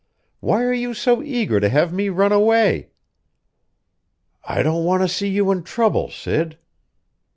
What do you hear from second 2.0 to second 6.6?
run away?" "I don't want to see you in trouble, Sid."